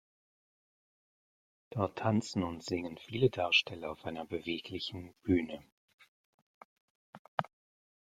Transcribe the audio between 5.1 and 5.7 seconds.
Bühne.